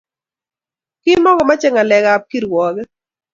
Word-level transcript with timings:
Kimakomachei 1.03 1.73
ngalekab 1.73 2.21
ak 2.21 2.27
kirwoket 2.29 2.89